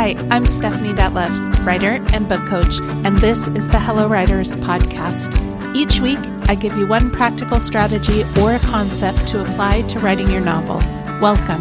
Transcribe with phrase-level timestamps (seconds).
[0.00, 5.28] Hi, I'm Stephanie Detlefs, writer and book coach, and this is the Hello Writers podcast.
[5.76, 6.18] Each week,
[6.48, 10.78] I give you one practical strategy or a concept to apply to writing your novel.
[11.20, 11.60] Welcome.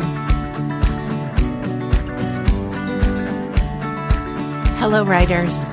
[4.78, 5.68] Hello, writers.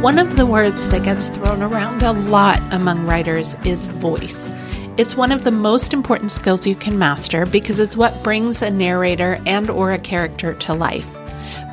[0.00, 4.50] One of the words that gets thrown around a lot among writers is voice.
[4.96, 8.70] It's one of the most important skills you can master because it's what brings a
[8.70, 11.18] narrator and or a character to life.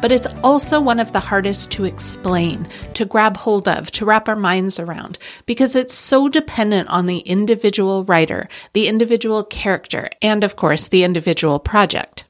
[0.01, 4.29] But it's also one of the hardest to explain, to grab hold of, to wrap
[4.29, 10.43] our minds around because it's so dependent on the individual writer, the individual character, and
[10.43, 12.25] of course, the individual project.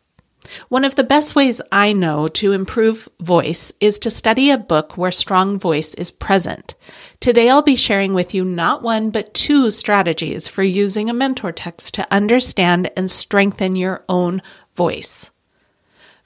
[0.69, 4.97] One of the best ways I know to improve voice is to study a book
[4.97, 6.73] where strong voice is present.
[7.19, 11.51] Today I'll be sharing with you not one, but two strategies for using a mentor
[11.51, 14.41] text to understand and strengthen your own
[14.75, 15.29] voice.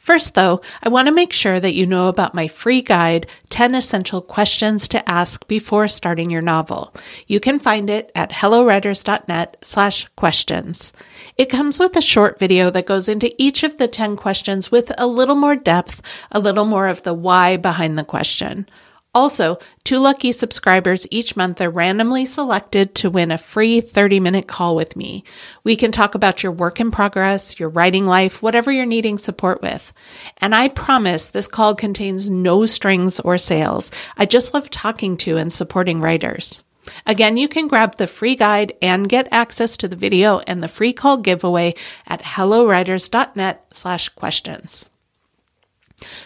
[0.04, 3.74] First, though, I want to make sure that you know about my free guide, 10
[3.74, 6.94] Essential Questions to Ask Before Starting Your Novel.
[7.26, 10.92] You can find it at hellowriters.net slash questions.
[11.38, 14.92] It comes with a short video that goes into each of the 10 questions with
[14.98, 16.02] a little more depth,
[16.34, 18.68] a little more of the why behind the question.
[19.16, 24.48] Also, two lucky subscribers each month are randomly selected to win a free 30 minute
[24.48, 25.24] call with me.
[25.64, 29.62] We can talk about your work in progress, your writing life, whatever you're needing support
[29.62, 29.94] with.
[30.40, 33.92] And I promise this call contains no strings or sales.
[34.18, 36.64] I just love talking to and supporting writers.
[37.06, 40.68] Again, you can grab the free guide and get access to the video and the
[40.68, 41.76] free call giveaway
[42.08, 44.90] at hellowriters.net slash questions.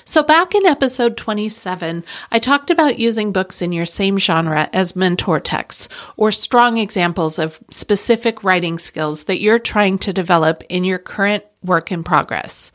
[0.05, 4.95] So, back in episode 27, I talked about using books in your same genre as
[4.95, 10.83] mentor texts or strong examples of specific writing skills that you're trying to develop in
[10.83, 12.71] your current work in progress.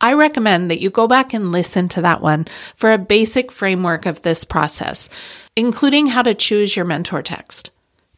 [0.00, 4.04] I recommend that you go back and listen to that one for a basic framework
[4.04, 5.08] of this process,
[5.54, 7.70] including how to choose your mentor text.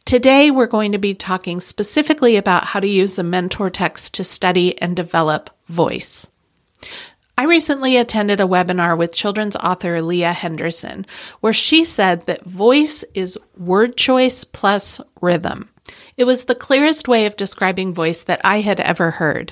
[0.05, 4.23] Today, we're going to be talking specifically about how to use a mentor text to
[4.23, 6.27] study and develop voice.
[7.37, 11.05] I recently attended a webinar with children's author Leah Henderson,
[11.41, 15.69] where she said that voice is word choice plus rhythm.
[16.15, 19.51] It was the clearest way of describing voice that I had ever heard.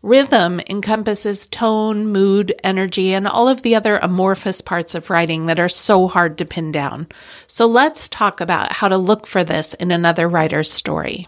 [0.00, 5.58] Rhythm encompasses tone, mood, energy, and all of the other amorphous parts of writing that
[5.58, 7.08] are so hard to pin down.
[7.48, 11.26] So let's talk about how to look for this in another writer's story.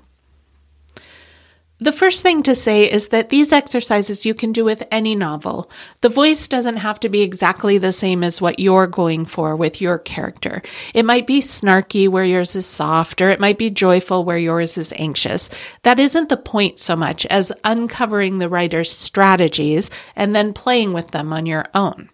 [1.78, 5.70] The first thing to say is that these exercises you can do with any novel.
[6.00, 9.78] The voice doesn't have to be exactly the same as what you're going for with
[9.78, 10.62] your character.
[10.94, 14.78] It might be snarky where yours is soft, or it might be joyful where yours
[14.78, 15.50] is anxious.
[15.82, 21.10] That isn't the point so much as uncovering the writer's strategies and then playing with
[21.10, 22.08] them on your own.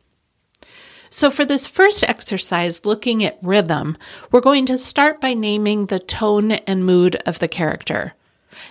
[1.09, 3.97] So for this first exercise, looking at rhythm,
[4.33, 8.15] we're going to start by naming the tone and mood of the character.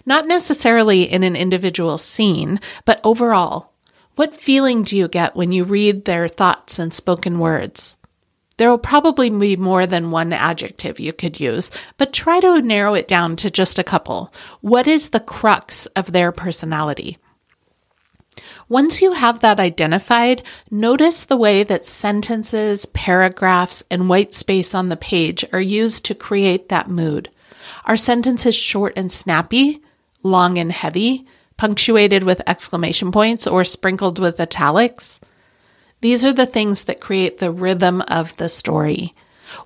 [0.05, 3.73] Not necessarily in an individual scene, but overall.
[4.15, 7.95] What feeling do you get when you read their thoughts and spoken words?
[8.57, 12.93] There will probably be more than one adjective you could use, but try to narrow
[12.93, 14.31] it down to just a couple.
[14.59, 17.17] What is the crux of their personality?
[18.69, 24.89] Once you have that identified, notice the way that sentences, paragraphs, and white space on
[24.89, 27.29] the page are used to create that mood.
[27.85, 29.81] Are sentences short and snappy,
[30.23, 31.25] long and heavy,
[31.57, 35.19] punctuated with exclamation points, or sprinkled with italics?
[36.01, 39.13] These are the things that create the rhythm of the story.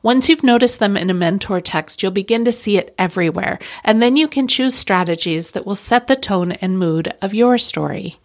[0.01, 4.01] Once you've noticed them in a mentor text, you'll begin to see it everywhere, and
[4.01, 8.17] then you can choose strategies that will set the tone and mood of your story.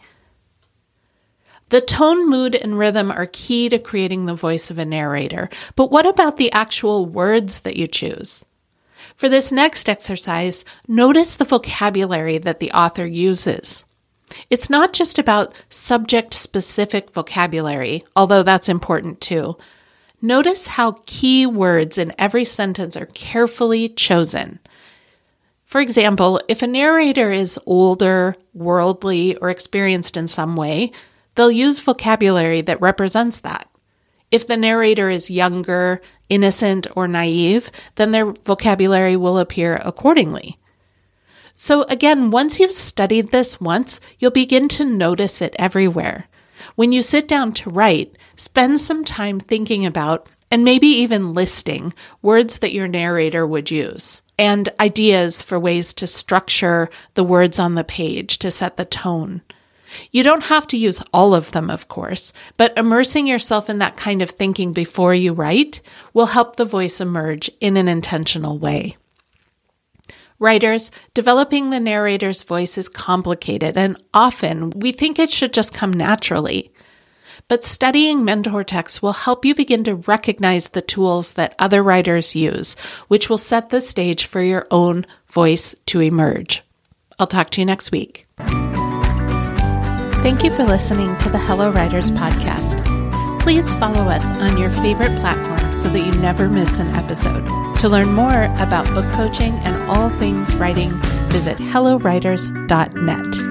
[1.68, 5.92] The tone, mood, and rhythm are key to creating the voice of a narrator, but
[5.92, 8.44] what about the actual words that you choose?
[9.20, 13.84] For this next exercise, notice the vocabulary that the author uses.
[14.48, 19.58] It's not just about subject specific vocabulary, although that's important too.
[20.22, 24.58] Notice how key words in every sentence are carefully chosen.
[25.66, 30.92] For example, if a narrator is older, worldly, or experienced in some way,
[31.34, 33.69] they'll use vocabulary that represents that.
[34.30, 40.58] If the narrator is younger, innocent, or naive, then their vocabulary will appear accordingly.
[41.54, 46.26] So again, once you've studied this once, you'll begin to notice it everywhere.
[46.74, 51.92] When you sit down to write, spend some time thinking about and maybe even listing
[52.22, 57.74] words that your narrator would use and ideas for ways to structure the words on
[57.74, 59.42] the page to set the tone.
[60.10, 63.96] You don't have to use all of them, of course, but immersing yourself in that
[63.96, 65.80] kind of thinking before you write
[66.14, 68.96] will help the voice emerge in an intentional way.
[70.38, 75.92] Writers, developing the narrator's voice is complicated and often we think it should just come
[75.92, 76.72] naturally.
[77.46, 82.36] But studying mentor texts will help you begin to recognize the tools that other writers
[82.36, 82.74] use,
[83.08, 86.62] which will set the stage for your own voice to emerge.
[87.18, 88.26] I'll talk to you next week.
[90.22, 92.78] Thank you for listening to the Hello Writers podcast.
[93.40, 97.48] Please follow us on your favorite platform so that you never miss an episode.
[97.78, 100.90] To learn more about book coaching and all things writing,
[101.30, 103.49] visit hellowriters.net.